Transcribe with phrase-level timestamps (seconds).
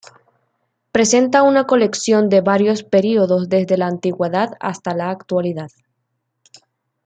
[0.91, 5.69] Presenta una colección de varios períodos desde la antigüedad hasta la actualidad.